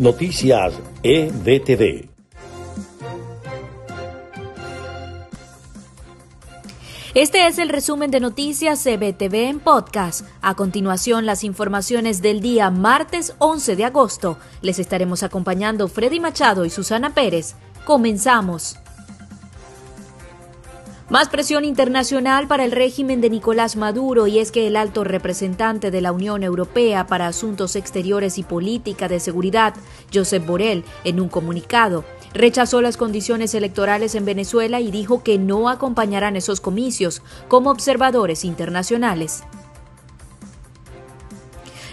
Noticias 0.00 0.72
EBTV. 1.02 2.08
Este 7.12 7.46
es 7.46 7.58
el 7.58 7.68
resumen 7.68 8.10
de 8.10 8.18
Noticias 8.18 8.86
EBTV 8.86 9.34
en 9.50 9.60
podcast. 9.60 10.26
A 10.40 10.54
continuación, 10.54 11.26
las 11.26 11.44
informaciones 11.44 12.22
del 12.22 12.40
día 12.40 12.70
martes 12.70 13.34
11 13.40 13.76
de 13.76 13.84
agosto. 13.84 14.38
Les 14.62 14.78
estaremos 14.78 15.22
acompañando 15.22 15.86
Freddy 15.86 16.18
Machado 16.18 16.64
y 16.64 16.70
Susana 16.70 17.12
Pérez. 17.12 17.56
Comenzamos. 17.84 18.78
Más 21.10 21.28
presión 21.28 21.64
internacional 21.64 22.46
para 22.46 22.64
el 22.64 22.70
régimen 22.70 23.20
de 23.20 23.30
Nicolás 23.30 23.74
Maduro 23.74 24.28
y 24.28 24.38
es 24.38 24.52
que 24.52 24.68
el 24.68 24.76
alto 24.76 25.02
representante 25.02 25.90
de 25.90 26.00
la 26.00 26.12
Unión 26.12 26.44
Europea 26.44 27.08
para 27.08 27.26
Asuntos 27.26 27.74
Exteriores 27.74 28.38
y 28.38 28.44
Política 28.44 29.08
de 29.08 29.18
Seguridad, 29.18 29.74
Josep 30.14 30.46
Borrell, 30.46 30.84
en 31.02 31.18
un 31.18 31.28
comunicado, 31.28 32.04
rechazó 32.32 32.80
las 32.80 32.96
condiciones 32.96 33.56
electorales 33.56 34.14
en 34.14 34.24
Venezuela 34.24 34.78
y 34.78 34.92
dijo 34.92 35.24
que 35.24 35.36
no 35.36 35.68
acompañarán 35.68 36.36
esos 36.36 36.60
comicios 36.60 37.22
como 37.48 37.72
observadores 37.72 38.44
internacionales. 38.44 39.42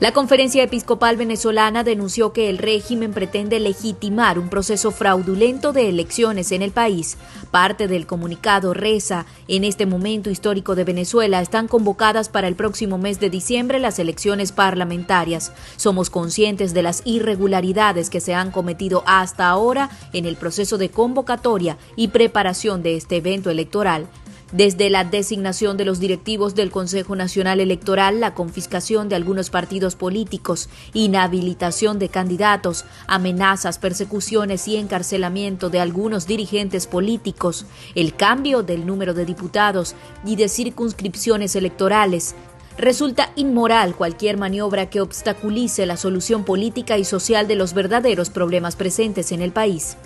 La 0.00 0.12
Conferencia 0.12 0.64
Episcopal 0.64 1.16
Venezolana 1.16 1.84
denunció 1.84 2.32
que 2.32 2.50
el 2.50 2.58
régimen 2.58 3.12
pretende 3.12 3.60
legitimar 3.60 4.40
un 4.40 4.48
proceso 4.48 4.90
fraudulento 4.90 5.72
de 5.72 5.88
elecciones 5.88 6.50
en 6.50 6.62
el 6.62 6.72
país. 6.72 7.16
Parte 7.52 7.86
del 7.86 8.04
comunicado 8.04 8.74
reza, 8.74 9.24
en 9.46 9.62
este 9.62 9.86
momento 9.86 10.30
histórico 10.30 10.74
de 10.74 10.82
Venezuela 10.82 11.40
están 11.40 11.68
convocadas 11.68 12.28
para 12.28 12.48
el 12.48 12.56
próximo 12.56 12.98
mes 12.98 13.20
de 13.20 13.30
diciembre 13.30 13.78
las 13.78 14.00
elecciones 14.00 14.50
parlamentarias. 14.50 15.52
Somos 15.76 16.10
conscientes 16.10 16.74
de 16.74 16.82
las 16.82 17.02
irregularidades 17.04 18.10
que 18.10 18.20
se 18.20 18.34
han 18.34 18.50
cometido 18.50 19.04
hasta 19.06 19.48
ahora 19.48 19.90
en 20.12 20.26
el 20.26 20.34
proceso 20.34 20.76
de 20.76 20.88
convocatoria 20.88 21.78
y 21.94 22.08
preparación 22.08 22.82
de 22.82 22.96
este 22.96 23.18
evento 23.18 23.48
electoral 23.48 24.08
desde 24.54 24.88
la 24.88 25.02
designación 25.02 25.76
de 25.76 25.84
los 25.84 25.98
directivos 25.98 26.54
del 26.54 26.70
Consejo 26.70 27.16
Nacional 27.16 27.58
Electoral, 27.58 28.20
la 28.20 28.34
confiscación 28.34 29.08
de 29.08 29.16
algunos 29.16 29.50
partidos 29.50 29.96
políticos, 29.96 30.68
inhabilitación 30.92 31.98
de 31.98 32.08
candidatos, 32.08 32.84
amenazas, 33.08 33.80
persecuciones 33.80 34.68
y 34.68 34.76
encarcelamiento 34.76 35.70
de 35.70 35.80
algunos 35.80 36.28
dirigentes 36.28 36.86
políticos, 36.86 37.66
el 37.96 38.14
cambio 38.14 38.62
del 38.62 38.86
número 38.86 39.12
de 39.12 39.24
diputados 39.24 39.96
y 40.24 40.36
de 40.36 40.48
circunscripciones 40.48 41.56
electorales, 41.56 42.36
Resulta 42.76 43.30
inmoral 43.36 43.94
cualquier 43.94 44.36
maniobra 44.36 44.90
que 44.90 45.00
obstaculice 45.00 45.86
la 45.86 45.96
solución 45.96 46.42
política 46.42 46.98
y 46.98 47.04
social 47.04 47.46
de 47.46 47.54
los 47.54 47.72
verdaderos 47.72 48.30
problemas 48.30 48.74
presentes 48.74 49.30
en 49.30 49.42
el 49.42 49.52
país. 49.52 49.96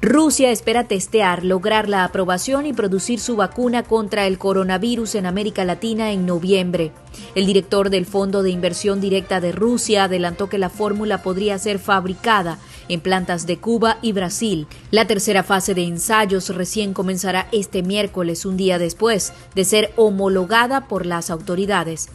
Rusia 0.00 0.52
espera 0.52 0.84
testear, 0.84 1.44
lograr 1.44 1.88
la 1.88 2.04
aprobación 2.04 2.66
y 2.66 2.72
producir 2.72 3.18
su 3.18 3.34
vacuna 3.34 3.82
contra 3.82 4.28
el 4.28 4.38
coronavirus 4.38 5.16
en 5.16 5.26
América 5.26 5.64
Latina 5.64 6.12
en 6.12 6.24
noviembre. 6.24 6.92
El 7.34 7.46
director 7.46 7.90
del 7.90 8.06
Fondo 8.06 8.44
de 8.44 8.50
Inversión 8.50 9.00
Directa 9.00 9.40
de 9.40 9.50
Rusia 9.50 10.04
adelantó 10.04 10.48
que 10.48 10.58
la 10.58 10.70
fórmula 10.70 11.24
podría 11.24 11.58
ser 11.58 11.80
fabricada 11.80 12.60
en 12.88 13.00
plantas 13.00 13.44
de 13.48 13.58
Cuba 13.58 13.98
y 14.00 14.12
Brasil. 14.12 14.68
La 14.92 15.08
tercera 15.08 15.42
fase 15.42 15.74
de 15.74 15.82
ensayos 15.82 16.54
recién 16.54 16.94
comenzará 16.94 17.48
este 17.50 17.82
miércoles, 17.82 18.46
un 18.46 18.56
día 18.56 18.78
después 18.78 19.32
de 19.56 19.64
ser 19.64 19.92
homologada 19.96 20.86
por 20.86 21.06
las 21.06 21.28
autoridades. 21.28 22.08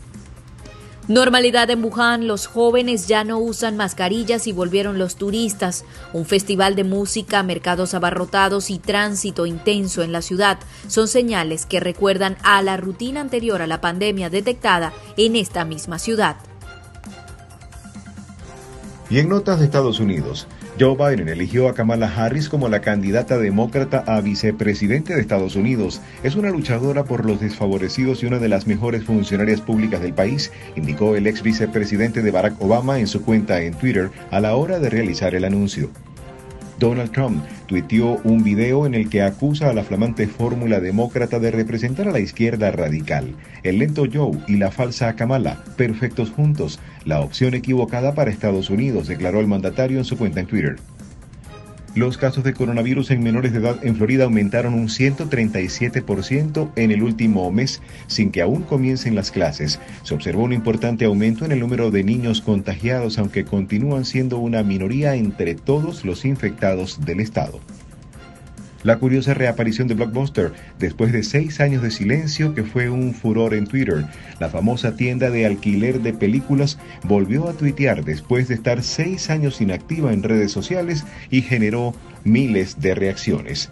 Normalidad 1.09 1.69
en 1.69 1.83
Wuhan, 1.83 2.27
los 2.27 2.47
jóvenes 2.47 3.07
ya 3.07 3.25
no 3.25 3.37
usan 3.37 3.75
mascarillas 3.75 4.47
y 4.47 4.53
volvieron 4.53 4.97
los 4.97 5.17
turistas. 5.17 5.83
Un 6.13 6.25
festival 6.25 6.75
de 6.75 6.85
música, 6.85 7.43
mercados 7.43 7.93
abarrotados 7.93 8.69
y 8.69 8.79
tránsito 8.79 9.45
intenso 9.45 10.01
en 10.01 10.13
la 10.13 10.21
ciudad 10.21 10.59
son 10.87 11.09
señales 11.09 11.65
que 11.65 11.81
recuerdan 11.81 12.37
a 12.41 12.61
la 12.61 12.77
rutina 12.77 13.19
anterior 13.19 13.61
a 13.61 13.67
la 13.67 13.81
pandemia 13.81 14.29
detectada 14.29 14.93
en 15.17 15.35
esta 15.35 15.65
misma 15.65 15.99
ciudad. 15.99 16.37
Y 19.09 19.19
en 19.19 19.29
notas 19.29 19.59
de 19.59 19.65
Estados 19.65 19.99
Unidos, 19.99 20.47
Joe 20.79 20.95
Biden 20.95 21.29
eligió 21.29 21.67
a 21.67 21.73
Kamala 21.73 22.07
Harris 22.07 22.49
como 22.49 22.69
la 22.69 22.81
candidata 22.81 23.37
demócrata 23.37 24.03
a 24.07 24.21
vicepresidente 24.21 25.13
de 25.13 25.21
Estados 25.21 25.55
Unidos. 25.55 26.01
Es 26.23 26.35
una 26.35 26.49
luchadora 26.49 27.03
por 27.03 27.25
los 27.25 27.39
desfavorecidos 27.39 28.23
y 28.23 28.25
una 28.25 28.39
de 28.39 28.49
las 28.49 28.65
mejores 28.65 29.03
funcionarias 29.03 29.61
públicas 29.61 30.01
del 30.01 30.13
país, 30.13 30.51
indicó 30.75 31.15
el 31.15 31.27
ex 31.27 31.43
vicepresidente 31.43 32.21
de 32.21 32.31
Barack 32.31 32.61
Obama 32.61 32.99
en 32.99 33.07
su 33.07 33.21
cuenta 33.21 33.61
en 33.61 33.73
Twitter 33.75 34.09
a 34.31 34.39
la 34.39 34.55
hora 34.55 34.79
de 34.79 34.89
realizar 34.89 35.35
el 35.35 35.45
anuncio. 35.45 35.89
Donald 36.79 37.11
Trump 37.11 37.43
tuiteó 37.67 38.19
un 38.23 38.43
video 38.43 38.85
en 38.85 38.93
el 38.93 39.09
que 39.09 39.21
acusa 39.21 39.69
a 39.69 39.73
la 39.73 39.83
flamante 39.83 40.27
fórmula 40.27 40.79
demócrata 40.79 41.39
de 41.39 41.51
representar 41.51 42.07
a 42.07 42.11
la 42.11 42.19
izquierda 42.19 42.71
radical. 42.71 43.35
El 43.63 43.79
lento 43.79 44.05
Joe 44.11 44.37
y 44.47 44.57
la 44.57 44.71
falsa 44.71 45.15
Kamala, 45.15 45.63
perfectos 45.77 46.31
juntos, 46.31 46.79
la 47.05 47.21
opción 47.21 47.53
equivocada 47.53 48.15
para 48.15 48.31
Estados 48.31 48.69
Unidos, 48.69 49.07
declaró 49.07 49.39
el 49.39 49.47
mandatario 49.47 49.97
en 49.97 50.05
su 50.05 50.17
cuenta 50.17 50.39
en 50.39 50.47
Twitter. 50.47 50.77
Los 51.95 52.17
casos 52.17 52.43
de 52.43 52.55
coronavirus 52.55 53.11
en 53.11 53.21
menores 53.21 53.53
de 53.53 53.59
edad 53.59 53.77
en 53.83 53.95
Florida 53.95 54.23
aumentaron 54.23 54.73
un 54.73 54.87
137% 54.87 56.71
en 56.75 56.91
el 56.91 57.03
último 57.03 57.51
mes 57.51 57.83
sin 58.07 58.31
que 58.31 58.41
aún 58.41 58.63
comiencen 58.63 59.13
las 59.13 59.29
clases. 59.29 59.79
Se 60.01 60.15
observó 60.15 60.43
un 60.43 60.53
importante 60.53 61.05
aumento 61.05 61.45
en 61.45 61.51
el 61.51 61.59
número 61.59 61.91
de 61.91 62.03
niños 62.03 62.41
contagiados, 62.41 63.19
aunque 63.19 63.45
continúan 63.45 64.05
siendo 64.05 64.39
una 64.39 64.63
minoría 64.63 65.13
entre 65.13 65.53
todos 65.53 66.03
los 66.03 66.25
infectados 66.25 67.05
del 67.05 67.19
estado 67.19 67.59
la 68.83 68.97
curiosa 68.97 69.33
reaparición 69.33 69.87
de 69.87 69.95
Blockbuster 69.95 70.51
después 70.79 71.11
de 71.11 71.23
seis 71.23 71.59
años 71.59 71.81
de 71.81 71.91
silencio 71.91 72.53
que 72.53 72.63
fue 72.63 72.89
un 72.89 73.13
furor 73.13 73.53
en 73.53 73.67
Twitter. 73.67 74.05
La 74.39 74.49
famosa 74.49 74.95
tienda 74.95 75.29
de 75.29 75.45
alquiler 75.45 76.01
de 76.01 76.13
películas 76.13 76.77
volvió 77.03 77.49
a 77.49 77.53
tuitear 77.53 78.03
después 78.03 78.47
de 78.47 78.55
estar 78.55 78.83
seis 78.83 79.29
años 79.29 79.61
inactiva 79.61 80.13
en 80.13 80.23
redes 80.23 80.51
sociales 80.51 81.05
y 81.29 81.41
generó 81.41 81.93
miles 82.23 82.79
de 82.79 82.95
reacciones. 82.95 83.69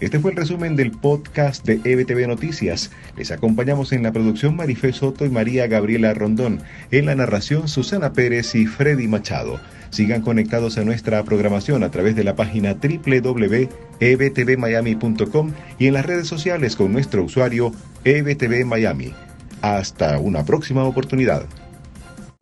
Este 0.00 0.18
fue 0.18 0.30
el 0.30 0.38
resumen 0.38 0.76
del 0.76 0.92
podcast 0.92 1.66
de 1.66 1.78
EBTV 1.84 2.26
Noticias. 2.26 2.90
Les 3.18 3.30
acompañamos 3.30 3.92
en 3.92 4.02
la 4.02 4.12
producción 4.12 4.56
Marifé 4.56 4.94
Soto 4.94 5.26
y 5.26 5.28
María 5.28 5.66
Gabriela 5.66 6.14
Rondón, 6.14 6.62
en 6.90 7.04
la 7.04 7.14
narración 7.14 7.68
Susana 7.68 8.14
Pérez 8.14 8.54
y 8.54 8.64
Freddy 8.66 9.08
Machado. 9.08 9.60
Sigan 9.90 10.22
conectados 10.22 10.78
a 10.78 10.84
nuestra 10.84 11.22
programación 11.24 11.82
a 11.82 11.90
través 11.90 12.16
de 12.16 12.24
la 12.24 12.34
página 12.34 12.74
www.ebtvmiami.com 12.74 15.52
y 15.78 15.86
en 15.86 15.92
las 15.92 16.06
redes 16.06 16.28
sociales 16.28 16.76
con 16.76 16.92
nuestro 16.92 17.24
usuario 17.24 17.72
EBTV 18.04 18.64
Miami. 18.64 19.12
Hasta 19.60 20.18
una 20.18 20.46
próxima 20.46 20.84
oportunidad. 20.84 21.44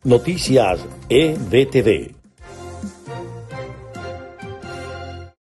Noticias 0.05 0.79
EBTV. 1.09 2.18